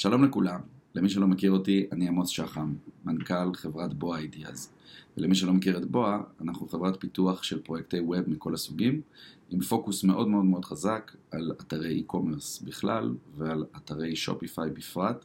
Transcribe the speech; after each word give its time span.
שלום 0.00 0.24
לכולם, 0.24 0.60
למי 0.94 1.08
שלא 1.08 1.26
מכיר 1.26 1.50
אותי, 1.50 1.86
אני 1.92 2.08
עמוס 2.08 2.28
שחם, 2.28 2.74
מנכ"ל 3.04 3.54
חברת 3.54 3.94
בואה 3.94 4.18
אידיאז. 4.18 4.72
ולמי 5.16 5.34
שלא 5.34 5.52
מכיר 5.52 5.78
את 5.78 5.84
בואה, 5.84 6.18
אנחנו 6.40 6.68
חברת 6.68 7.00
פיתוח 7.00 7.42
של 7.42 7.58
פרויקטי 7.58 8.00
ווב 8.00 8.30
מכל 8.30 8.54
הסוגים, 8.54 9.00
עם 9.50 9.60
פוקוס 9.60 10.04
מאוד 10.04 10.28
מאוד 10.28 10.44
מאוד 10.44 10.64
חזק 10.64 11.16
על 11.30 11.52
אתרי 11.60 12.02
e-commerce 12.06 12.64
בכלל 12.64 13.14
ועל 13.36 13.64
אתרי 13.76 14.16
שופיפיי 14.16 14.70
בפרט. 14.70 15.24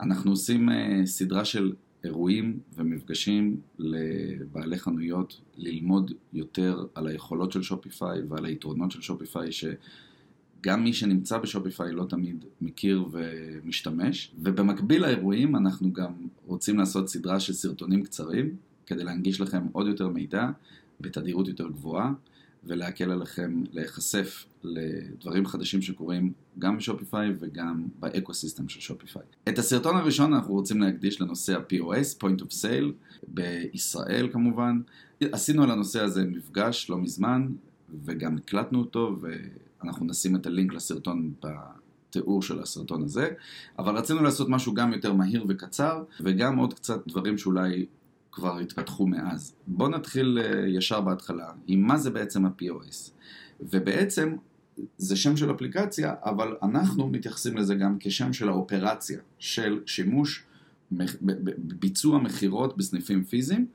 אנחנו 0.00 0.30
עושים 0.30 0.68
uh, 0.68 0.72
סדרה 1.04 1.44
של 1.44 1.72
אירועים 2.04 2.60
ומפגשים 2.74 3.60
לבעלי 3.78 4.78
חנויות 4.78 5.40
ללמוד 5.56 6.12
יותר 6.32 6.86
על 6.94 7.06
היכולות 7.06 7.52
של 7.52 7.62
שופיפיי 7.62 8.20
ועל 8.28 8.44
היתרונות 8.44 8.90
של 8.90 9.00
שופיפיי 9.00 9.52
ש... 9.52 9.64
גם 10.62 10.84
מי 10.84 10.92
שנמצא 10.92 11.38
ב 11.38 11.45
Shopify 11.45 11.92
לא 11.92 12.04
תמיד 12.04 12.44
מכיר 12.60 13.04
ומשתמש. 13.12 14.32
ובמקביל 14.38 15.02
לאירועים 15.02 15.56
אנחנו 15.56 15.92
גם 15.92 16.12
רוצים 16.46 16.78
לעשות 16.78 17.08
סדרה 17.08 17.40
של 17.40 17.52
סרטונים 17.52 18.02
קצרים, 18.02 18.56
כדי 18.86 19.04
להנגיש 19.04 19.40
לכם 19.40 19.66
עוד 19.72 19.86
יותר 19.86 20.08
מידע 20.08 20.50
בתדירות 21.00 21.48
יותר 21.48 21.68
גבוהה, 21.68 22.12
ולהקל 22.64 23.10
עליכם 23.10 23.62
להיחשף 23.72 24.46
לדברים 24.62 25.46
חדשים 25.46 25.82
שקורים 25.82 26.32
גם 26.58 26.76
ב 26.76 26.83
Shopify 26.83 27.30
וגם 27.38 27.88
באקו-סיסטם 28.00 28.68
של 28.68 28.80
Shopify. 28.80 29.22
את 29.48 29.58
הסרטון 29.58 29.96
הראשון 29.96 30.34
אנחנו 30.34 30.54
רוצים 30.54 30.80
להקדיש 30.80 31.20
לנושא 31.20 31.56
ה-POS, 31.56 32.22
Point 32.22 32.42
of 32.42 32.48
Sale, 32.62 32.92
בישראל 33.28 34.28
כמובן. 34.32 34.80
עשינו 35.20 35.62
על 35.62 35.70
הנושא 35.70 36.00
הזה 36.00 36.24
מפגש 36.24 36.90
לא 36.90 36.98
מזמן, 36.98 37.48
וגם 38.04 38.36
הקלטנו 38.36 38.78
אותו, 38.78 39.16
ואנחנו 39.82 40.06
נשים 40.06 40.36
את 40.36 40.46
הלינק 40.46 40.72
לסרטון 40.72 41.32
בתיאור 41.40 42.42
של 42.42 42.60
הסרטון 42.62 43.02
הזה, 43.02 43.28
אבל 43.78 43.96
רצינו 43.96 44.22
לעשות 44.22 44.48
משהו 44.48 44.74
גם 44.74 44.92
יותר 44.92 45.12
מהיר 45.12 45.44
וקצר, 45.48 46.02
וגם 46.20 46.56
עוד 46.56 46.74
קצת 46.74 47.06
דברים 47.06 47.38
שאולי 47.38 47.86
כבר 48.32 48.58
התפתחו 48.58 49.06
מאז. 49.06 49.54
בואו 49.66 49.88
נתחיל 49.88 50.38
אה, 50.42 50.68
ישר 50.68 51.00
בהתחלה 51.00 51.52
עם 51.66 51.80
מה 51.80 51.98
זה 51.98 52.10
בעצם 52.10 52.46
ה-POS. 52.46 53.10
ובעצם 53.60 54.36
זה 54.98 55.16
שם 55.16 55.36
של 55.36 55.50
אפליקציה, 55.50 56.14
אבל 56.24 56.56
אנחנו 56.62 57.08
מתייחסים 57.08 57.56
לזה 57.56 57.74
גם 57.74 57.96
כשם 58.00 58.32
של 58.32 58.48
האופרציה 58.48 59.18
של 59.38 59.80
שימוש, 59.86 60.44
ביצוע 61.58 62.18
מכירות 62.18 62.76
בסניפים 62.76 63.24
פיזיים. 63.24 63.66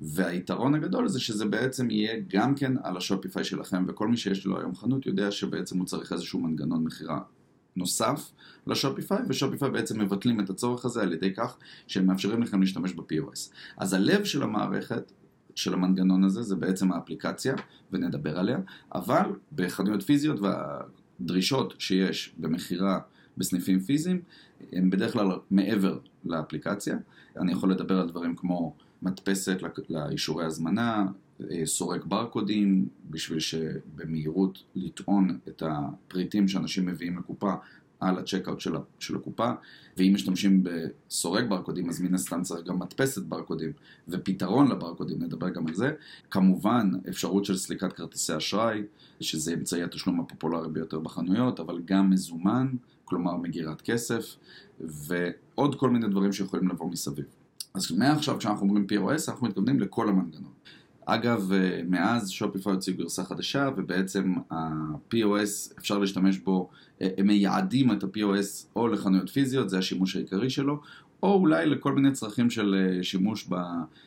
והיתרון 0.00 0.74
הגדול 0.74 1.08
זה 1.08 1.20
שזה 1.20 1.44
בעצם 1.44 1.90
יהיה 1.90 2.20
גם 2.28 2.54
כן 2.54 2.72
על 2.82 2.96
השופיפיי 2.96 3.44
שלכם, 3.44 3.84
וכל 3.88 4.08
מי 4.08 4.16
שיש 4.16 4.46
לו 4.46 4.58
היום 4.58 4.74
חנות 4.74 5.06
יודע 5.06 5.30
שבעצם 5.30 5.78
הוא 5.78 5.86
צריך 5.86 6.12
איזשהו 6.12 6.40
מנגנון 6.40 6.84
מכירה 6.84 7.20
נוסף 7.76 8.32
לשופיפיי, 8.66 9.18
ושופיפיי 9.28 9.70
בעצם 9.70 10.00
מבטלים 10.00 10.40
את 10.40 10.50
הצורך 10.50 10.84
הזה 10.84 11.02
על 11.02 11.12
ידי 11.12 11.34
כך 11.34 11.56
שהם 11.86 12.06
מאפשרים 12.06 12.42
לכם 12.42 12.60
להשתמש 12.60 12.92
ב-POS. 12.92 13.52
אז 13.76 13.92
הלב 13.92 14.24
של 14.24 14.42
המערכת, 14.42 15.12
של 15.54 15.74
המנגנון 15.74 16.24
הזה, 16.24 16.42
זה 16.42 16.56
בעצם 16.56 16.92
האפליקציה, 16.92 17.54
ונדבר 17.92 18.38
עליה, 18.38 18.58
אבל 18.94 19.30
בחנויות 19.52 20.02
פיזיות 20.02 20.40
והדרישות 20.40 21.74
שיש 21.78 22.34
במכירה 22.38 22.98
בסניפים 23.36 23.80
פיזיים, 23.80 24.20
הם 24.72 24.90
בדרך 24.90 25.12
כלל 25.12 25.26
מעבר 25.50 25.98
לאפליקציה. 26.24 26.96
אני 27.36 27.52
יכול 27.52 27.70
לדבר 27.70 28.00
על 28.00 28.08
דברים 28.08 28.36
כמו 28.36 28.74
מדפסת 29.02 29.58
לאישורי 29.88 30.44
הזמנה, 30.44 31.06
אה, 31.50 31.66
סורק 31.66 32.04
ברקודים, 32.04 32.88
בשביל 33.10 33.40
שבמהירות 33.40 34.62
לטעון 34.74 35.38
את 35.48 35.62
הפריטים 35.66 36.48
שאנשים 36.48 36.86
מביאים 36.86 37.18
לקופה 37.18 37.54
על 38.00 38.18
הצ'קאוט 38.18 38.60
של, 38.60 38.72
של 38.98 39.16
הקופה, 39.16 39.50
ואם 39.96 40.12
משתמשים 40.14 40.62
בסורק 40.62 41.44
ברקודים, 41.48 41.88
אז 41.88 42.00
מן 42.00 42.14
הסתם 42.14 42.42
צריך 42.42 42.66
גם 42.66 42.78
מדפסת 42.78 43.22
ברקודים, 43.22 43.72
ופתרון 44.08 44.70
לברקודים, 44.70 45.22
נדבר 45.22 45.48
גם 45.48 45.66
על 45.66 45.74
זה. 45.74 45.92
כמובן, 46.30 46.90
אפשרות 47.08 47.44
של 47.44 47.56
סליקת 47.56 47.92
כרטיסי 47.92 48.36
אשראי, 48.36 48.82
שזה 49.20 49.54
אמצעי 49.54 49.82
התשלום 49.82 50.20
הפופולרי 50.20 50.68
ביותר 50.68 50.98
בחנויות, 50.98 51.60
אבל 51.60 51.80
גם 51.84 52.10
מזומן, 52.10 52.68
כלומר 53.04 53.36
מגירת 53.36 53.82
כסף, 53.82 54.36
ועוד 54.80 55.74
כל 55.74 55.90
מיני 55.90 56.08
דברים 56.08 56.32
שיכולים 56.32 56.68
לבוא 56.68 56.90
מסביב. 56.90 57.39
אז 57.74 57.92
מעכשיו 57.92 58.38
כשאנחנו 58.38 58.62
אומרים 58.62 58.86
POS, 58.92 59.30
אנחנו 59.32 59.46
מתכוונים 59.46 59.80
לכל 59.80 60.08
המנגנון. 60.08 60.52
אגב, 61.06 61.52
אה, 61.52 61.80
מאז 61.88 62.30
שופיפיי 62.30 62.72
הוציאו 62.72 62.96
גרסה 62.96 63.24
חדשה, 63.24 63.70
ובעצם 63.76 64.34
ה-POS, 64.50 65.78
אפשר 65.78 65.98
להשתמש 65.98 66.38
בו, 66.38 66.70
אה, 67.02 67.08
הם 67.18 67.26
מייעדים 67.26 67.92
את 67.92 68.04
ה-POS 68.04 68.66
או 68.76 68.88
לחנויות 68.88 69.30
פיזיות, 69.30 69.70
זה 69.70 69.78
השימוש 69.78 70.16
העיקרי 70.16 70.50
שלו, 70.50 70.80
או 71.22 71.34
אולי 71.34 71.66
לכל 71.66 71.92
מיני 71.92 72.12
צרכים 72.12 72.50
של 72.50 72.74
אה, 72.74 73.02
שימוש 73.02 73.48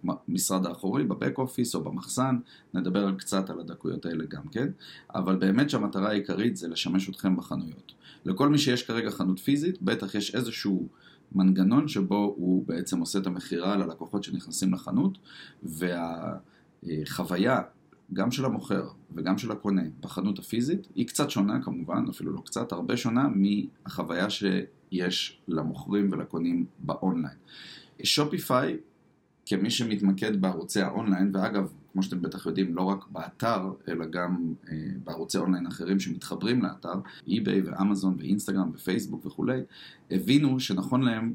במשרד 0.04 0.66
האחורי, 0.66 1.04
בבק 1.04 1.38
אופיס 1.38 1.76
או 1.76 1.84
במחסן, 1.84 2.38
נדבר 2.74 3.16
קצת 3.18 3.50
על 3.50 3.60
הדקויות 3.60 4.06
האלה 4.06 4.26
גם 4.30 4.48
כן, 4.52 4.68
אבל 5.16 5.36
באמת 5.36 5.70
שהמטרה 5.70 6.10
העיקרית 6.10 6.58
זה 6.58 6.68
לשמש 6.68 7.10
אתכם 7.10 7.36
בחנויות. 7.36 7.94
לכל 8.26 8.50
מי 8.50 8.58
שיש 8.58 8.84
כרגע 8.84 9.12
חנות 9.12 9.40
פיזית, 9.40 9.82
בטח 9.82 10.16
יש 10.16 10.36
איזשהו 10.36 10.88
מנגנון 11.36 11.88
שבו 11.88 12.34
הוא 12.38 12.68
בעצם 12.68 13.00
עושה 13.00 13.20
את 13.20 13.28
המכירה 13.28 13.76
ללקוחות 13.76 14.24
שנכנסים 14.24 14.74
לחנות, 14.74 15.18
והחוויה 16.84 17.62
גם 18.14 18.32
של 18.32 18.46
המוכר 18.46 18.88
וגם 19.16 19.38
של 19.38 19.52
הקונה 19.52 19.82
בחנות 20.00 20.40
הפיזית 20.40 20.88
היא 20.96 21.08
קצת 21.08 21.30
שונה 21.30 21.62
כמובן, 21.62 22.06
אפילו 22.10 22.32
לא 22.32 22.42
קצת, 22.46 22.72
הרבה 22.72 22.98
שונה 22.98 23.28
מהחוויה 23.36 24.30
שיש 24.30 25.42
למוכרים 25.48 26.10
ולקונים 26.12 26.66
ב 26.80 26.87
online. 26.87 27.38
Shopify, 28.04 28.78
כמי 29.46 29.70
שמתמקד 29.70 30.42
בערוצי 30.42 30.82
האונליין, 30.82 31.32
ואגב, 31.34 31.72
כמו 31.94 32.04
שאתם 32.04 32.22
בטח 32.22 32.46
יודעים, 32.46 32.76
לא 32.76 32.82
רק 32.82 33.06
באתר, 33.12 33.72
אלא 33.88 34.06
גם 34.06 34.54
אה, 34.72 34.78
בערוצי 35.04 35.38
אונליין 35.38 35.68
אחרים 35.68 36.00
שמתחברים 36.00 36.62
לאתר, 36.62 36.94
אי-ביי 37.28 37.62
ואמזון 37.62 38.16
ואינסטגרם 38.20 38.72
ופייסבוק 38.74 39.26
וכולי, 39.26 39.62
הבינו 40.12 40.60
שנכון 40.60 41.02
להם 41.02 41.34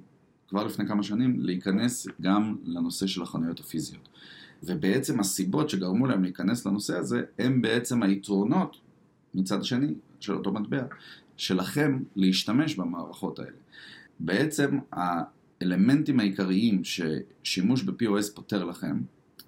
כבר 0.48 0.66
לפני 0.66 0.86
כמה 0.86 1.02
שנים 1.02 1.40
להיכנס 1.40 2.06
גם 2.20 2.56
לנושא 2.64 3.06
של 3.06 3.22
החנויות 3.22 3.60
הפיזיות. 3.60 4.08
ובעצם 4.62 5.20
הסיבות 5.20 5.70
שגרמו 5.70 6.06
להם 6.06 6.22
להיכנס 6.22 6.66
לנושא 6.66 6.96
הזה, 6.96 7.22
הם 7.38 7.62
בעצם 7.62 8.02
היתרונות 8.02 8.76
מצד 9.34 9.64
שני 9.64 9.94
של 10.20 10.34
אותו 10.34 10.52
מטבע, 10.52 10.82
שלכם 11.36 11.98
להשתמש 12.16 12.74
במערכות 12.74 13.38
האלה. 13.38 13.56
בעצם 14.20 14.78
האלמנטים 15.60 16.20
העיקריים 16.20 16.82
ששימוש 16.84 17.82
ב-POS 17.82 18.34
פותר 18.34 18.64
לכם, 18.64 19.00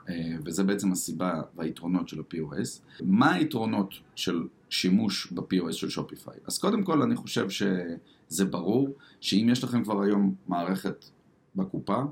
אה, 0.09 0.37
וזה 0.45 0.65
בעצם 0.65 0.93
הסיבה 0.93 1.43
והיתרונות 1.57 2.09
של 2.09 2.21
ה-POS. 2.21 3.03
מה 3.05 3.35
היתרונות 3.35 3.95
של 4.15 4.43
שימוש 4.71 5.33
ב-POS 5.33 5.73
של 5.73 5.89
שופיפיי? 5.89 6.35
אז 6.47 6.59
קודם 6.59 6.83
כל 6.83 7.03
אני 7.03 7.17
חושב 7.17 7.47
שזה 7.51 8.45
ברור 8.45 8.89
שאם 9.21 9.49
יש 9.53 9.65
לכם 9.65 9.85
כבר 9.85 10.03
היום 10.03 10.35
מערכת 10.49 11.05
בקופה 11.57 12.03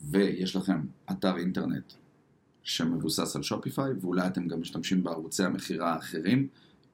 ויש 0.00 0.56
לכם 0.56 0.80
אתר 1.10 1.36
אינטרנט 1.36 1.92
שמבוסס 2.62 3.36
על 3.36 3.42
שופיפיי 3.42 3.92
ואולי 4.00 4.26
אתם 4.26 4.48
גם 4.48 4.60
משתמשים 4.60 5.02
בערוצי 5.02 5.44
המכירה 5.44 5.94
האחרים 5.94 6.48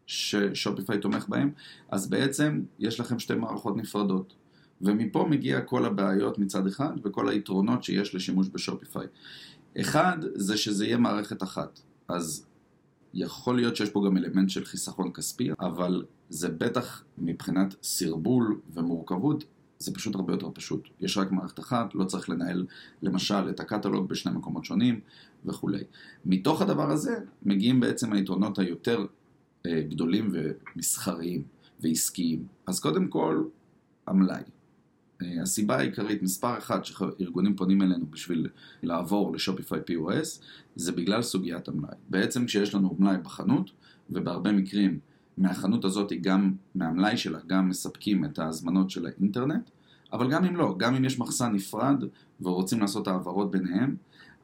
ששופיפיי 0.07 0.99
תומך 0.99 1.29
בהם, 1.29 1.51
אז 1.91 2.11
בעצם 2.11 2.63
יש 2.79 3.01
לכם 3.01 3.19
שתי 3.19 3.35
מערכות 3.35 3.77
נפרדות. 3.77 4.35
ומפה 4.81 5.27
מגיע 5.31 5.61
כל 5.61 5.85
הבעיות 5.85 6.39
מצד 6.39 6.67
אחד 6.67 6.93
וכל 7.05 7.29
היתרונות 7.29 7.85
שיש 7.85 8.15
לשימוש 8.15 8.49
בשופיפיי. 8.49 9.07
אחד, 9.81 10.19
זה 10.35 10.57
שזה 10.57 10.87
יהיה 10.87 10.97
מערכת 10.97 11.43
אחת. 11.43 11.81
אז 12.09 12.47
יכול 13.15 13.57
להיות 13.57 13.77
שיש 13.77 13.91
פה 13.91 14.05
גם 14.07 14.17
אלמנט 14.17 14.51
של 14.51 14.65
חיסכון 14.65 15.13
כספי, 15.13 15.51
אבל 15.61 16.05
זה 16.29 16.49
בטח 16.49 17.05
מבחינת 17.19 17.75
סרבול 17.83 18.61
ומורכבות, 18.75 19.45
זה 19.79 19.95
פשוט 19.95 20.15
הרבה 20.15 20.33
יותר 20.33 20.49
פשוט. 20.55 20.89
יש 21.01 21.19
רק 21.19 21.33
מערכת 21.33 21.59
אחת, 21.59 21.95
לא 21.95 22.05
צריך 22.05 22.29
לנהל 22.29 22.67
למשל 23.03 23.49
את 23.49 23.61
הקטלוג 23.61 24.09
בשני 24.09 24.33
מקומות 24.33 24.65
שונים 24.65 25.01
וכולי. 25.45 25.85
מתוך 26.25 26.63
הדבר 26.63 26.91
הזה 26.91 27.19
מגיעים 27.43 27.81
בעצם 27.81 28.13
היתרונות 28.13 28.59
היותר 28.59 29.07
אה, 29.67 29.81
גדולים 29.89 30.33
ומסחריים 30.33 31.43
ועסקיים. 31.81 32.47
אז 32.67 32.81
קודם 32.81 33.09
כל, 33.09 33.45
המלאי. 34.07 34.43
אה, 35.23 35.43
הסיבה 35.43 35.77
העיקרית, 35.77 36.23
מספר 36.23 36.59
אחד 36.59 36.85
שארגונים 36.85 37.57
פונים 37.57 37.83
אלינו 37.83 38.07
בשביל 38.11 38.49
לעבור 38.83 39.33
לשופיפיי 39.33 39.81
POS, 39.81 40.43
זה 40.77 40.93
בגלל 40.93 41.23
סוגיית 41.23 41.69
המלאי. 41.69 41.95
בעצם 42.09 42.47
כשיש 42.47 42.75
לנו 42.75 42.97
מלאי 42.99 43.17
בחנות, 43.17 43.71
ובהרבה 44.11 44.53
מקרים 44.53 44.99
מהחנות 45.39 45.85
הזאת, 45.85 46.13
גם 46.21 46.53
מהמלאי 46.75 47.17
שלה, 47.17 47.39
גם 47.47 47.69
מספקים 47.69 48.25
את 48.25 48.39
ההזמנות 48.39 48.91
של 48.91 49.07
האינטרנט, 49.07 49.71
אבל 50.13 50.31
גם 50.31 50.45
אם 50.45 50.57
לא, 50.57 50.75
גם 50.79 50.95
אם 50.95 51.05
יש 51.05 51.19
מחסן 51.19 51.53
נפרד 51.53 52.05
ורוצים 52.41 52.81
לעשות 52.81 53.09
העברות 53.09 53.51
ביניהם, 53.51 53.97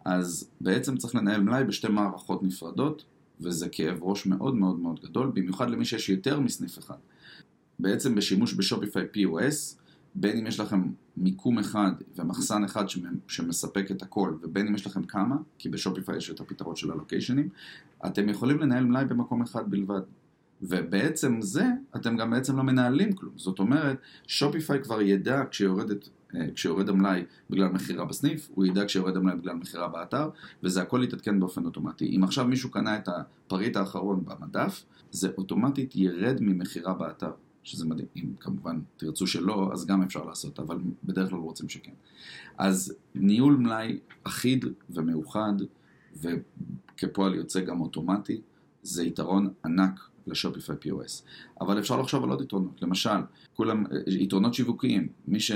אז 0.05 0.49
בעצם 0.61 0.97
צריך 0.97 1.15
לנהל 1.15 1.41
מלאי 1.41 1.65
בשתי 1.65 1.89
מערכות 1.89 2.43
נפרדות, 2.43 3.05
וזה 3.41 3.69
כאב 3.69 3.99
ראש 4.03 4.27
מאוד 4.27 4.55
מאוד 4.55 4.79
מאוד 4.79 5.01
גדול, 5.01 5.31
במיוחד 5.35 5.71
למי 5.71 5.85
שיש 5.85 6.09
יותר 6.09 6.41
מסניף 6.41 6.79
אחד. 6.79 6.97
בעצם 7.79 8.15
בשימוש 8.15 8.55
בשופיפיי 8.55 9.05
POS, 9.15 9.84
בין 10.15 10.39
אם 10.39 10.47
יש 10.47 10.61
לכם 10.61 10.83
מיקום 11.17 11.59
אחד 11.59 11.93
ומחסן 12.17 12.65
אחד 12.65 12.85
שמספק 13.29 13.91
את 13.91 14.03
הכל, 14.03 14.35
ובין 14.43 14.67
אם 14.67 14.75
יש 14.75 14.87
לכם 14.87 15.03
כמה, 15.03 15.37
כי 15.59 15.69
בשופיפיי 15.69 16.17
יש 16.17 16.31
את 16.31 16.41
הפתרון 16.41 16.77
של 16.77 16.91
הלוקיישנים, 16.91 17.49
אתם 18.07 18.29
יכולים 18.29 18.59
לנהל 18.59 18.85
מלאי 18.85 19.05
במקום 19.05 19.43
אחד 19.43 19.71
בלבד. 19.71 20.01
ובעצם 20.63 21.41
זה, 21.41 21.65
אתם 21.97 22.17
גם 22.17 22.31
בעצם 22.31 22.57
לא 22.57 22.63
מנהלים 22.63 23.13
כלום. 23.13 23.33
זאת 23.37 23.59
אומרת, 23.59 23.97
שופיפיי 24.27 24.83
כבר 24.83 25.03
ידע 25.03 25.43
כשיורדת 25.51 26.09
אה, 26.37 26.47
כשיורד 26.55 26.89
המלאי 26.89 27.25
בגלל 27.51 27.69
מכירה 27.69 28.05
בסניף, 28.05 28.49
הוא 28.55 28.67
ידע 28.67 28.85
כשיורד 28.85 29.17
המלאי 29.17 29.37
בגלל 29.37 29.55
מכירה 29.55 29.89
באתר, 29.89 30.29
וזה 30.63 30.83
הכל 30.83 31.01
יתעדכן 31.05 31.41
באופן 31.41 31.65
אוטומטי. 31.65 32.17
אם 32.17 32.25
עכשיו 32.25 32.45
מישהו 32.45 32.71
קנה 32.71 32.97
את 32.97 33.09
הפריט 33.09 33.77
האחרון 33.77 34.25
במדף, 34.25 34.85
זה 35.11 35.29
אוטומטית 35.39 35.97
ירד 35.97 36.37
ממכירה 36.41 36.95
באתר, 36.95 37.31
שזה 37.65 37.85
מדהים. 37.85 38.09
אם 38.17 38.35
כמובן 38.41 38.81
תרצו 38.97 39.27
שלא, 39.27 39.71
אז 39.73 39.87
גם 39.87 40.03
אפשר 40.03 40.25
לעשות, 40.25 40.59
אבל 40.59 40.79
בדרך 41.05 41.31
כלל 41.31 41.39
רוצים 41.39 41.69
שכן. 41.69 41.93
אז 42.59 42.95
ניהול 43.15 43.57
מלאי 43.57 43.99
אחיד 44.25 44.65
ומאוחד, 44.91 45.53
וכפועל 46.17 47.35
יוצא 47.35 47.61
גם 47.61 47.81
אוטומטי, 47.81 48.41
זה 48.83 49.05
יתרון 49.05 49.53
ענק 49.65 50.01
ל 50.27 50.33
Shopify 50.33 50.77
POS. 50.77 51.23
אבל 51.61 51.79
אפשר 51.79 52.01
לחשוב 52.01 52.25
על 52.25 52.31
עוד 52.31 52.41
יתרונות. 52.41 52.83
למשל, 52.83 53.19
כולם, 53.55 53.85
יתרונות 54.07 54.55
שיווקיים. 54.55 55.09
מי 55.29 55.41
ש... 55.41 55.53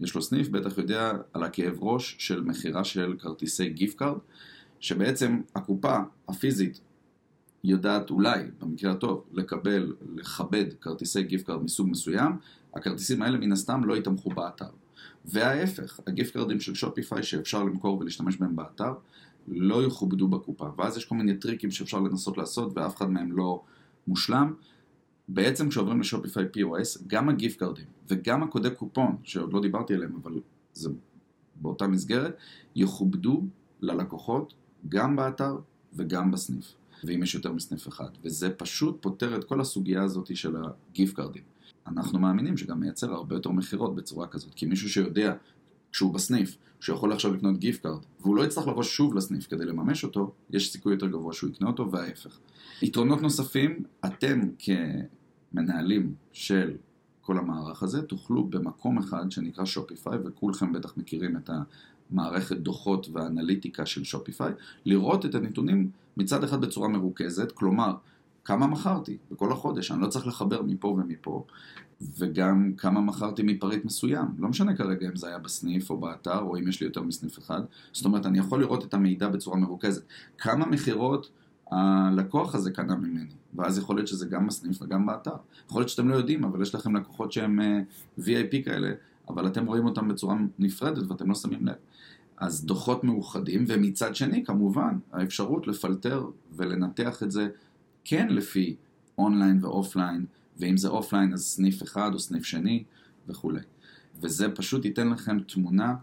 יש 0.00 0.14
לו 0.14 0.22
סניף, 0.22 0.48
בטח 0.48 0.78
יודע 0.78 1.12
על 1.32 1.42
הכאב 1.42 1.78
ראש 1.80 2.16
של 2.18 2.40
מכירה 2.40 2.84
של 2.84 3.16
כרטיסי 3.18 3.68
gift 3.68 3.98
card, 3.98 4.18
שבעצם 4.80 5.40
הקופה 5.54 5.96
הפיזית 6.28 6.80
יודעת 7.64 8.10
אולי, 8.10 8.44
במקרה 8.60 8.92
הטוב, 8.92 9.24
לקבל, 9.32 9.94
לכבד 10.14 10.64
כרטיסי 10.80 11.22
gift 11.22 11.46
card 11.46 11.62
מסוג 11.62 11.88
מסוים, 11.88 12.32
הכרטיסים 12.74 13.22
האלה 13.22 13.38
מן 13.38 13.52
הסתם 13.52 13.84
לא 13.84 13.96
יתמכו 13.96 14.30
באתר. 14.30 14.68
וההפך, 15.24 16.00
ה 16.06 16.11
gift 16.11 16.32
card 16.32 16.51
ים 16.51 16.60
של 16.60 16.74
Shopify 16.74 17.22
שאפשר 17.22 17.64
למכור 17.64 17.98
ולהשתמש 17.98 18.36
בהם 18.36 18.56
באתר, 18.56 18.92
לא 19.48 19.84
יכובדו 19.84 20.28
בקופה. 20.28 20.68
ואז 20.76 20.96
יש 20.96 21.04
כל 21.04 21.14
מיני 21.14 21.36
טריקים 21.36 21.70
שאפשר 21.70 22.00
לנסות 22.00 22.38
לעשות 22.38 22.72
ואף 22.78 22.96
אחד 22.96 23.10
מהם 23.10 23.32
לא 23.32 23.62
מושלם. 24.06 24.54
בעצם 25.28 25.68
כשעוברים 25.68 26.00
ל 26.00 26.05
Shopify 26.05 26.44
POS, 26.44 27.02
גם 27.06 27.28
ה 27.28 27.34
gift 27.34 27.58
card 27.58 27.77
ים 27.77 27.86
וגם 28.08 28.42
הקודי 28.42 28.70
קופון, 28.70 29.16
שעוד 29.22 29.52
לא 29.52 29.60
דיברתי 29.60 29.94
עליהם, 29.94 30.16
אבל 30.22 30.40
זה 30.72 30.90
באותה 31.56 31.86
מסגרת, 31.86 32.36
יכובדו 32.76 33.44
ללקוחות 33.80 34.54
גם 34.88 35.16
באתר 35.16 35.56
וגם 35.92 36.30
בסניף, 36.30 36.74
ואם 37.06 37.22
יש 37.22 37.34
יותר 37.34 37.52
מסניף 37.52 37.88
אחד. 37.88 38.08
וזה 38.24 38.50
פשוט 38.50 39.02
פותר 39.02 39.36
את 39.36 39.44
כל 39.44 39.60
הסוגיה 39.60 40.02
הזאת 40.02 40.36
של 40.36 40.56
ה 40.56 40.68
gift 40.68 41.16
card 41.16 41.31
ים. 41.31 41.42
אנחנו 41.86 42.18
מאמינים 42.18 42.56
שגם 42.56 42.80
מייצר 42.80 43.12
הרבה 43.12 43.36
יותר 43.36 43.50
מכירות 43.50 43.94
בצורה 43.94 44.26
כזאת, 44.26 44.54
כי 44.54 44.66
מישהו 44.66 44.88
שיודע 44.88 45.34
כשהוא 45.92 46.14
בסניף, 46.14 46.56
שהוא 46.80 46.96
יכול 46.96 47.12
עכשיו 47.12 47.34
לקנות 47.34 47.58
gift 47.58 47.82
card, 47.82 48.02
והוא 48.20 48.36
לא 48.36 48.44
יצטרך 48.44 48.68
לבוא 48.68 48.82
שוב 48.82 49.14
לסניף 49.14 49.46
כדי 49.46 49.64
לממש 49.64 50.04
אותו, 50.04 50.32
יש 50.50 50.72
סיכוי 50.72 50.92
יותר 50.92 51.06
גבוה 51.06 51.32
שהוא 51.32 51.50
יקנה 51.50 51.68
אותו, 51.68 51.90
וההפך. 51.90 52.38
יתרונות 52.82 53.22
נוספים, 53.22 53.82
אתם 54.04 54.40
כמנהלים 55.52 56.14
של 56.32 56.76
כל 57.20 57.38
המערך 57.38 57.82
הזה, 57.82 58.02
תוכלו 58.02 58.44
במקום 58.44 58.98
אחד 58.98 59.30
שנקרא 59.30 59.64
שופיפיי, 59.64 60.18
וכולכם 60.24 60.72
בטח 60.72 60.96
מכירים 60.96 61.36
את 61.36 61.50
המערכת 62.10 62.56
דוחות 62.56 63.08
והאנליטיקה 63.12 63.86
של 63.86 64.04
שופיפיי, 64.04 64.52
לראות 64.84 65.26
את 65.26 65.34
הנתונים 65.34 65.90
מצד 66.16 66.44
אחד 66.44 66.60
בצורה 66.60 66.88
מרוכזת, 66.88 67.52
כלומר, 67.52 67.94
כמה 68.44 68.66
מכרתי 68.66 69.16
בכל 69.30 69.52
החודש, 69.52 69.90
אני 69.90 70.00
לא 70.00 70.06
צריך 70.06 70.26
לחבר 70.26 70.62
מפה 70.62 70.88
ומפה, 70.88 71.44
וגם 72.18 72.72
כמה 72.76 73.00
מכרתי 73.00 73.42
מפריט 73.42 73.84
מסוים. 73.84 74.26
לא 74.38 74.48
משנה 74.48 74.76
כרגע 74.76 75.08
אם 75.08 75.16
זה 75.16 75.28
היה 75.28 75.38
בסניף 75.38 75.90
או 75.90 75.96
באתר, 75.96 76.38
או 76.38 76.56
אם 76.56 76.68
יש 76.68 76.80
לי 76.80 76.86
יותר 76.86 77.02
מסניף 77.02 77.38
אחד. 77.38 77.62
זאת 77.92 78.04
אומרת, 78.04 78.26
אני 78.26 78.38
יכול 78.38 78.60
לראות 78.60 78.84
את 78.84 78.94
המידע 78.94 79.28
בצורה 79.28 79.56
מרוכזת. 79.56 80.02
כמה 80.38 80.66
מכירות 80.66 81.30
הלקוח 81.70 82.54
הזה 82.54 82.70
קנה 82.70 82.96
ממני, 82.96 83.30
ואז 83.54 83.78
יכול 83.78 83.96
להיות 83.96 84.08
שזה 84.08 84.26
גם 84.26 84.46
בסניף 84.46 84.82
וגם 84.82 85.06
באתר. 85.06 85.36
יכול 85.66 85.80
להיות 85.80 85.88
שאתם 85.88 86.08
לא 86.08 86.14
יודעים, 86.14 86.44
אבל 86.44 86.62
יש 86.62 86.74
לכם 86.74 86.96
לקוחות 86.96 87.32
שהם 87.32 87.60
אה, 87.60 87.80
VIP 88.18 88.64
כאלה, 88.64 88.92
אבל 89.28 89.46
אתם 89.46 89.66
רואים 89.66 89.84
אותם 89.84 90.08
בצורה 90.08 90.36
נפרדת 90.58 91.10
ואתם 91.10 91.28
לא 91.28 91.34
שמים 91.34 91.66
לב. 91.66 91.74
אז 92.44 92.64
דוחות 92.64 93.04
מאוחדים, 93.04 93.64
ומצד 93.68 94.14
שני, 94.14 94.44
כמובן, 94.44 94.98
האפשרות 95.12 95.66
לפלטר 95.66 96.26
ולנתח 96.52 97.22
את 97.22 97.30
זה 97.30 97.48
כן 98.04 98.28
לפי 98.30 98.76
online 99.18 99.64
ו 99.64 99.71
offline, 99.71 100.26
ואם 100.58 100.76
זה 100.76 100.88
offline 100.88 101.32
אז 101.32 101.42
סניף 101.44 101.82
אחד 101.82 102.10
או 102.14 102.18
סניף 102.18 102.44
שני 102.44 102.84
וכולי. 103.28 103.60
וזה 104.20 104.48
פשוט 104.48 104.84
ייתן 104.84 105.08
לכם 105.08 105.40
תמונה 105.40 105.94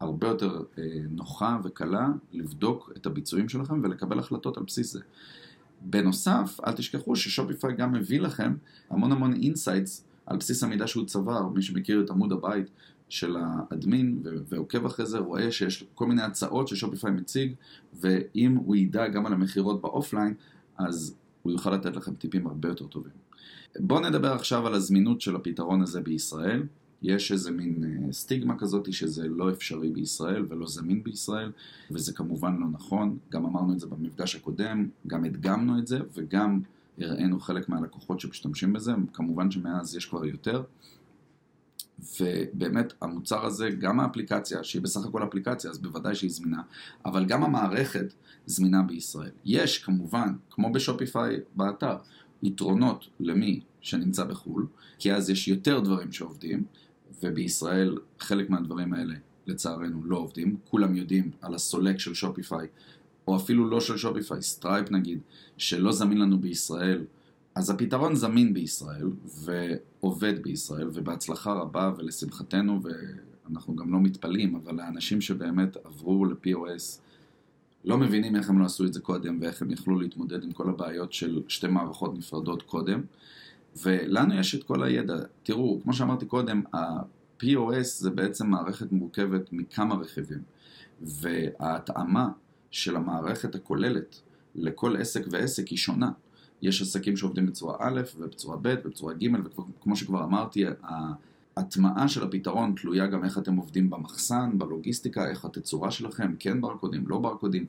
הרבה 0.00 0.28
יותר 0.28 0.62
אה, 0.78 0.84
נוחה 1.10 1.58
וקלה 1.64 2.08
לבדוק 2.32 2.92
את 2.96 3.06
הביצועים 3.06 3.48
שלכם 3.48 3.80
ולקבל 3.82 4.18
החלטות 4.18 4.56
על 4.56 4.62
בסיס 4.66 4.92
זה. 4.92 5.00
בנוסף, 5.80 6.60
אל 6.66 6.72
תשכחו 6.72 7.16
ש 7.16 7.29
Shopify 7.29 7.76
גם 7.76 7.92
מביא 7.92 8.20
לכם 8.20 8.54
המון 8.90 9.12
המון 9.12 9.32
insights 9.32 10.04
על 10.26 10.36
בסיס 10.36 10.62
המידע 10.62 10.86
שהוא 10.86 11.06
צבר, 11.06 11.48
מי 11.48 11.62
שמכיר 11.62 12.04
את 12.04 12.10
עמוד 12.10 12.32
הבית 12.32 12.66
של 13.08 13.36
ה 13.36 13.50
admin 13.50 14.22
ועוקב 14.48 14.86
אחרי 14.86 15.06
זה, 15.06 15.18
רואה 15.18 15.52
שיש 15.52 15.84
כל 15.94 16.06
מיני 16.06 16.22
הצעות 16.22 16.68
ש 16.68 16.77
Shopify 16.77 17.10
מציג, 17.10 17.54
ואם 18.00 18.54
הוא 18.56 18.76
ידע 18.76 19.08
גם 19.08 19.26
על 19.26 19.32
המכירות 19.32 19.80
ב 19.80 19.86
offline, 19.86 20.34
אז 20.78 21.14
הוא 21.42 21.52
יוכל 21.52 21.74
לתת 21.74 21.96
לכם 21.96 22.14
טיפים 22.14 22.46
הרבה 22.46 22.68
יותר 22.68 22.86
טובים. 22.86 23.12
בואו 23.78 24.00
נדבר 24.00 24.32
עכשיו 24.32 24.66
על 24.66 24.74
הזמינות 24.74 25.20
של 25.20 25.36
הפתרון 25.36 25.82
הזה 25.82 26.00
בישראל. 26.00 26.62
יש 27.02 27.32
איזה 27.32 27.50
מין 27.50 27.84
אה, 27.84 28.12
סטיגמה 28.12 28.58
כזאת 28.58 28.92
שזה 28.92 29.28
לא 29.28 29.50
אפשרי 29.50 29.90
בישראל 29.90 30.44
ולא 30.48 30.66
זמין 30.66 31.02
בישראל, 31.02 31.52
וזה 31.90 32.12
כמובן 32.12 32.56
לא 32.60 32.66
נכון. 32.72 33.18
גם 33.30 33.46
אמרנו 33.46 33.72
את 33.72 33.80
זה 33.80 33.86
במפגש 33.86 34.36
הקודם, 34.36 34.88
גם 35.06 35.24
הדגמנו 35.24 35.78
את 35.78 35.86
זה, 35.86 35.98
וגם 36.14 36.60
הראינו 36.98 37.40
חלק 37.40 37.68
מהלקוחות 37.68 38.20
שמשתמשים 38.20 38.72
בזה, 38.72 38.92
כמובן 39.12 39.50
שמאז 39.50 39.96
יש 39.96 40.06
כבר 40.06 40.24
יותר. 40.24 40.62
ובאמת 42.20 42.92
המוצר 43.00 43.46
הזה, 43.46 43.70
גם 43.70 44.00
האפליקציה, 44.00 44.64
שהיא 44.64 44.82
בסך 44.82 45.06
הכל 45.06 45.24
אפליקציה, 45.24 45.70
אז 45.70 45.78
בוודאי 45.78 46.14
שהיא 46.14 46.30
זמינה, 46.30 46.62
אבל 47.04 47.24
גם 47.24 47.44
המערכת 47.44 48.14
זמינה 48.46 48.82
בישראל. 48.82 49.30
יש 49.44 49.78
כמובן, 49.78 50.34
כמו 50.50 50.72
בשופיפיי 50.72 51.36
באתר, 51.56 51.96
יתרונות 52.42 53.08
למי 53.20 53.60
שנמצא 53.80 54.24
בחו"ל, 54.24 54.66
כי 54.98 55.12
אז 55.12 55.30
יש 55.30 55.48
יותר 55.48 55.80
דברים 55.80 56.12
שעובדים, 56.12 56.64
ובישראל 57.22 57.98
חלק 58.18 58.50
מהדברים 58.50 58.94
האלה 58.94 59.14
לצערנו 59.46 60.04
לא 60.04 60.16
עובדים. 60.16 60.56
כולם 60.70 60.96
יודעים 60.96 61.30
על 61.40 61.54
הסולק 61.54 61.98
של 61.98 62.14
Shopify, 62.14 62.66
או 63.28 63.36
אפילו 63.36 63.70
לא 63.70 63.80
של 63.80 63.96
Shopify, 63.96 64.42
Stripe 64.42 64.90
נגיד, 64.90 65.18
שלא 65.56 65.92
זמין 65.92 66.18
לנו 66.18 66.38
בישראל. 66.38 67.04
אז 67.54 67.70
הפתרון 67.70 68.14
זמין 68.14 68.54
בישראל, 68.54 69.10
ועובד 69.24 70.42
בישראל, 70.42 70.88
ובהצלחה 70.94 71.52
רבה 71.52 71.92
ולשמחתנו, 71.96 72.80
ואנחנו 72.82 73.76
גם 73.76 73.92
לא 73.92 74.00
מתפלאים, 74.00 74.54
אבל 74.54 74.80
האנשים 74.80 75.20
שבאמת 75.20 75.76
עברו 75.84 76.24
ל-POS 76.24 77.00
לא 77.84 77.98
מבינים 77.98 78.36
איך 78.36 78.50
הם 78.50 78.58
לא 78.58 78.64
עשו 78.64 78.84
את 78.84 78.94
זה 78.94 79.00
קודם 79.00 79.38
ואיך 79.40 79.62
הם 79.62 79.70
יכלו 79.70 80.00
להתמודד 80.00 80.44
עם 80.44 80.52
כל 80.52 80.68
הבעיות 80.68 81.12
של 81.12 81.42
שתי 81.48 81.66
מערכות 81.66 82.18
נפרדות 82.18 82.62
קודם. 82.62 83.02
ולנו 83.82 84.34
יש 84.34 84.54
את 84.54 84.64
כל 84.64 84.82
הידע. 84.82 85.16
תראו, 85.42 85.80
כמו 85.82 85.92
שאמרתי 85.92 86.26
קודם, 86.26 86.62
ה-POS 86.74 87.82
זה 87.82 88.10
בעצם 88.10 88.46
מערכת 88.46 88.92
מורכבת 88.92 89.52
מכמה 89.52 89.94
רכיבים. 89.94 90.42
וההתאמה 91.02 92.28
של 92.70 92.96
המערכת 92.96 93.54
הכוללת 93.54 94.20
לכל 94.54 94.96
עסק 94.96 95.24
ועסק 95.30 95.68
היא 95.68 95.78
שונה. 95.78 96.10
יש 96.64 96.82
עסקים 96.82 97.16
שעובדים 97.16 97.46
בצורה 97.46 97.76
א' 97.80 98.00
ובצורה 98.16 98.56
ב' 98.62 98.74
ובצורה 98.84 99.14
ג' 99.14 99.26
וכמו 99.78 99.96
שכבר 99.96 100.24
אמרתי, 100.24 100.64
הטמעה 101.56 102.08
של 102.08 102.22
הפתרון 102.22 102.74
תלויה 102.80 103.06
גם 103.06 103.24
איך 103.24 103.38
אתם 103.38 103.56
עובדים 103.56 103.90
במחסן, 103.90 104.50
בלוגיסטיקה, 104.58 105.28
איך 105.28 105.44
התצורה 105.44 105.90
שלכם, 105.90 106.34
כן 106.38 106.60
ברקודים, 106.60 107.08
לא 107.08 107.18
ברקודים, 107.18 107.66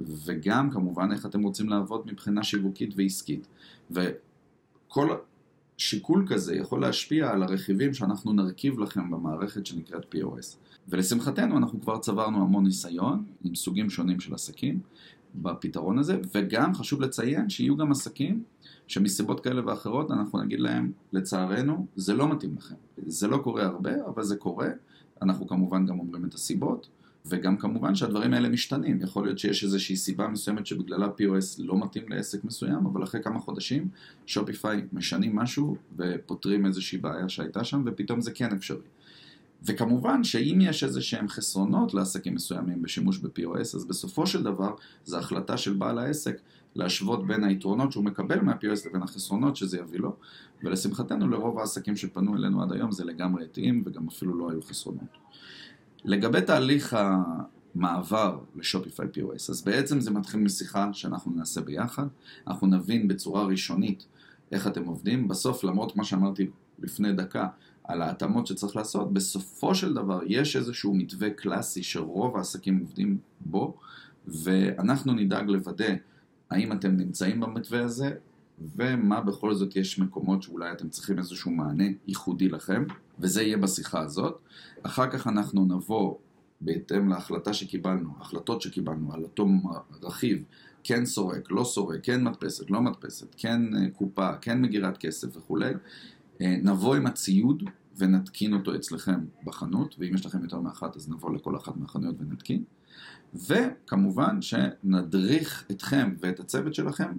וגם 0.00 0.70
כמובן 0.70 1.12
איך 1.12 1.26
אתם 1.26 1.42
רוצים 1.42 1.68
לעבוד 1.68 2.06
מבחינה 2.06 2.42
שיווקית 2.42 2.94
ועסקית. 2.96 3.46
וכל 3.90 5.16
שיקול 5.76 6.26
כזה 6.28 6.56
יכול 6.56 6.80
להשפיע 6.80 7.30
על 7.30 7.42
הרכיבים 7.42 7.94
שאנחנו 7.94 8.32
נרכיב 8.32 8.78
לכם 8.78 9.10
במערכת 9.10 9.66
שנקראת 9.66 10.14
POS. 10.14 10.56
ולשמחתנו 10.88 11.56
אנחנו 11.58 11.80
כבר 11.80 11.98
צברנו 11.98 12.42
המון 12.42 12.64
ניסיון 12.64 13.24
עם 13.44 13.54
סוגים 13.54 13.90
שונים 13.90 14.20
של 14.20 14.34
עסקים 14.34 14.80
בפתרון 15.34 15.98
הזה, 15.98 16.18
וגם 16.34 16.74
חשוב 16.74 17.00
לציין 17.00 17.50
שיהיו 17.50 17.76
גם 17.76 17.90
עסקים 17.90 18.42
שמסיבות 18.86 19.40
כאלה 19.40 19.66
ואחרות 19.66 20.10
אנחנו 20.10 20.42
נגיד 20.42 20.60
להם, 20.60 20.92
לצערנו, 21.12 21.86
זה 21.96 22.14
לא 22.14 22.32
מתאים 22.32 22.54
לכם. 22.56 22.74
זה 23.06 23.26
לא 23.26 23.36
קורה 23.36 23.64
הרבה, 23.64 23.90
אבל 24.06 24.22
זה 24.22 24.36
קורה. 24.36 24.68
אנחנו 25.22 25.46
כמובן 25.46 25.86
גם 25.86 25.98
אומרים 25.98 26.24
את 26.24 26.34
הסיבות, 26.34 26.88
וגם 27.26 27.56
כמובן 27.56 27.94
שהדברים 27.94 28.34
האלה 28.34 28.48
משתנים. 28.48 29.00
יכול 29.02 29.24
להיות 29.24 29.38
שיש 29.38 29.64
איזושהי 29.64 29.96
סיבה 29.96 30.28
מסוימת 30.28 30.66
שבגללה 30.66 31.06
POS 31.06 31.58
לא 31.58 31.80
מתאים 31.80 32.08
לעסק 32.08 32.44
מסוים, 32.44 32.86
אבל 32.86 33.02
אחרי 33.02 33.22
כמה 33.22 33.38
חודשים 33.38 33.88
שופיפיי 34.26 34.82
משנים 34.92 35.36
משהו 35.36 35.76
ופותרים 35.96 36.66
איזושהי 36.66 36.98
בעיה 36.98 37.28
שהייתה 37.28 37.64
שם, 37.64 37.82
ופתאום 37.86 38.20
זה 38.20 38.30
כן 38.30 38.52
אפשרי. 38.52 38.86
וכמובן 39.62 40.24
שאם 40.24 40.58
יש 40.60 40.84
איזה 40.84 41.02
שהם 41.02 41.28
חסרונות 41.28 41.94
לעסקים 41.94 42.34
מסוימים 42.34 42.82
בשימוש 42.82 43.18
ב-POS, 43.18 43.60
אז 43.60 43.84
בסופו 43.84 44.26
של 44.26 44.42
דבר 44.42 44.74
זו 45.04 45.18
החלטה 45.18 45.56
של 45.56 45.72
בעל 45.72 45.98
העסק 45.98 46.40
להשוות 46.74 47.26
בין 47.26 47.44
היתרונות 47.44 47.92
שהוא 47.92 48.04
מקבל 48.04 48.40
מה-POS 48.40 48.88
לבין 48.88 49.02
החסרונות 49.02 49.56
שזה 49.56 49.78
יביא 49.78 49.98
לו, 49.98 50.16
ולשמחתנו 50.62 51.28
לרוב 51.28 51.58
העסקים 51.58 51.96
שפנו 51.96 52.36
אלינו 52.36 52.62
עד 52.62 52.72
היום 52.72 52.92
זה 52.92 53.04
לגמרי 53.04 53.44
התאים 53.44 53.82
וגם 53.86 54.06
אפילו 54.08 54.38
לא 54.38 54.50
היו 54.50 54.62
חסרונות. 54.62 55.18
לגבי 56.04 56.42
תהליך 56.42 56.96
המעבר 57.74 58.38
לשופיפיי 58.56 59.06
POS, 59.14 59.50
אז 59.50 59.62
בעצם 59.64 60.00
זה 60.00 60.10
מתחיל 60.10 60.40
משיחה 60.40 60.92
שאנחנו 60.92 61.32
נעשה 61.36 61.60
ביחד, 61.60 62.06
אנחנו 62.46 62.66
נבין 62.66 63.08
בצורה 63.08 63.44
ראשונית 63.44 64.06
איך 64.52 64.66
אתם 64.66 64.84
עובדים, 64.84 65.28
בסוף 65.28 65.64
למרות 65.64 65.96
מה 65.96 66.04
שאמרתי 66.04 66.50
לפני 66.78 67.12
דקה, 67.12 67.46
על 67.88 68.02
ההתאמות 68.02 68.46
שצריך 68.46 68.76
לעשות, 68.76 69.12
בסופו 69.12 69.74
של 69.74 69.94
דבר 69.94 70.20
יש 70.26 70.56
איזשהו 70.56 70.94
מתווה 70.94 71.30
קלאסי 71.30 71.82
שרוב 71.82 72.36
העסקים 72.36 72.78
עובדים 72.78 73.18
בו, 73.40 73.76
ואנחנו 74.26 75.12
נדאג 75.12 75.48
לוודא 75.48 75.94
האם 76.50 76.72
אתם 76.72 76.96
נמצאים 76.96 77.40
במתווה 77.40 77.84
הזה, 77.84 78.10
ומה 78.76 79.20
בכל 79.20 79.54
זאת 79.54 79.76
יש 79.76 79.98
מקומות 79.98 80.42
שאולי 80.42 80.72
אתם 80.72 80.88
צריכים 80.88 81.18
איזשהו 81.18 81.50
מענה 81.50 81.84
ייחודי 82.06 82.48
לכם, 82.48 82.84
וזה 83.18 83.42
יהיה 83.42 83.56
בשיחה 83.56 84.00
הזאת. 84.00 84.38
אחר 84.82 85.10
כך 85.10 85.26
אנחנו 85.26 85.64
נבוא 85.64 86.14
בהתאם 86.60 87.08
להחלטה 87.08 87.54
שקיבלנו, 87.54 88.10
החלטות 88.20 88.62
שקיבלנו 88.62 89.12
על 89.14 89.22
אותו 89.22 89.46
רכיב, 90.02 90.44
כן 90.84 91.06
סורק, 91.06 91.50
לא 91.50 91.64
סורק, 91.64 92.00
כן 92.02 92.24
מדפסת, 92.24 92.70
לא 92.70 92.80
מדפסת, 92.80 93.34
כן 93.36 93.76
אה, 93.76 93.90
קופה, 93.90 94.36
כן 94.36 94.62
מגירת 94.62 94.98
כסף 94.98 95.36
וכולי. 95.36 95.72
אה, 96.40 96.56
נבוא 96.62 96.94
עם 96.94 97.06
הציוד 97.06 97.62
ונתקין 97.96 98.52
אותו 98.52 98.74
אצלכם 98.74 99.24
בחנות, 99.44 99.94
ואם 99.98 100.14
יש 100.14 100.26
לכם 100.26 100.42
יותר 100.42 100.60
מאחת 100.60 100.96
אז 100.96 101.08
נבוא 101.08 101.34
לכל 101.34 101.56
אחת 101.56 101.76
מהחנויות 101.76 102.16
ונתקין. 102.18 102.62
וכמובן 103.34 104.42
שנדריך 104.42 105.64
אתכם 105.70 106.14
ואת 106.20 106.40
הצוות 106.40 106.74
שלכם 106.74 107.12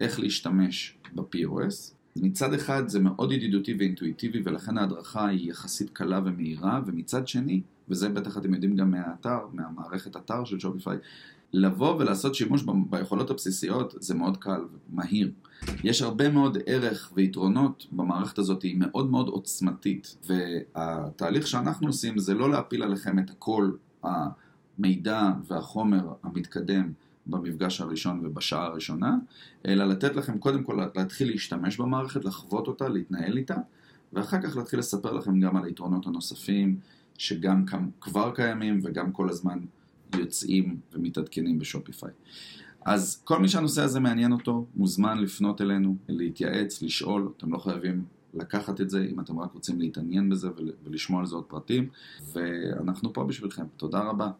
איך 0.00 0.20
להשתמש 0.20 0.98
ב-POS. 1.14 1.94
מצד 2.16 2.54
אחד 2.54 2.88
זה 2.88 3.00
מאוד 3.00 3.32
ידידותי 3.32 3.74
ואינטואיטיבי 3.78 4.42
ולכן 4.44 4.78
ההדרכה 4.78 5.28
היא 5.28 5.50
יחסית 5.50 5.90
קלה 5.90 6.20
ומהירה, 6.24 6.80
ומצד 6.86 7.28
שני, 7.28 7.60
וזה 7.88 8.08
בטח 8.08 8.38
אתם 8.38 8.54
יודעים 8.54 8.76
גם 8.76 8.90
מהאתר, 8.90 9.38
מהמערכת 9.52 10.16
אתר 10.16 10.44
של 10.44 10.58
שופיפיי, 10.58 10.98
לבוא 11.52 11.96
ולעשות 11.96 12.34
שימוש 12.34 12.64
ביכולות 12.90 13.30
הבסיסיות 13.30 13.94
זה 14.00 14.14
מאוד 14.14 14.36
קל 14.36 14.60
ומהיר. 14.90 15.32
יש 15.84 16.02
הרבה 16.02 16.28
מאוד 16.28 16.58
ערך 16.66 17.12
ויתרונות 17.14 17.86
במערכת 17.92 18.38
הזאת, 18.38 18.62
היא 18.62 18.76
מאוד 18.78 19.10
מאוד 19.10 19.28
עוצמתית, 19.28 20.16
והתהליך 20.26 21.46
שאנחנו 21.46 21.86
עושים 21.86 22.18
זה 22.18 22.34
לא 22.34 22.50
להפיל 22.50 22.82
עליכם 22.82 23.18
את 23.18 23.30
הכל 23.30 23.70
המידע 24.02 25.30
והחומר 25.48 26.12
המתקדם 26.22 26.92
במפגש 27.26 27.80
הראשון 27.80 28.26
ובשעה 28.26 28.64
הראשונה, 28.64 29.16
אלא 29.66 29.84
לתת 29.84 30.16
לכם 30.16 30.38
קודם 30.38 30.64
כל 30.64 30.88
להתחיל 30.94 31.30
להשתמש 31.30 31.80
במערכת, 31.80 32.24
לחוות 32.24 32.68
אותה, 32.68 32.88
להתנהל 32.88 33.36
איתה, 33.36 33.56
ואחר 34.12 34.42
כך 34.42 34.56
להתחיל 34.56 34.78
לספר 34.78 35.12
לכם 35.12 35.40
גם 35.40 35.56
על 35.56 35.64
היתרונות 35.64 36.06
הנוספים, 36.06 36.76
שגם 37.18 37.64
כבר 38.00 38.30
קיימים 38.34 38.80
וגם 38.82 39.12
כל 39.12 39.28
הזמן 39.28 39.58
יוצאים 40.18 40.76
ומתעדכנים 40.92 41.58
בשופיפיי. 41.58 42.10
אז 42.84 43.22
כל 43.24 43.38
מי 43.38 43.48
שהנושא 43.48 43.82
הזה 43.82 44.00
מעניין 44.00 44.32
אותו, 44.32 44.66
מוזמן 44.74 45.18
לפנות 45.18 45.60
אלינו, 45.60 45.96
להתייעץ, 46.08 46.82
לשאול, 46.82 47.32
אתם 47.36 47.52
לא 47.52 47.58
חייבים 47.58 48.04
לקחת 48.34 48.80
את 48.80 48.90
זה 48.90 49.06
אם 49.12 49.20
אתם 49.20 49.38
רק 49.38 49.52
רוצים 49.52 49.80
להתעניין 49.80 50.28
בזה 50.28 50.48
ולשמוע 50.84 51.20
על 51.20 51.26
זה 51.26 51.34
עוד 51.34 51.44
פרטים, 51.44 51.88
ואנחנו 52.32 53.12
פה 53.12 53.24
בשבילכם. 53.24 53.64
תודה 53.76 54.00
רבה. 54.00 54.30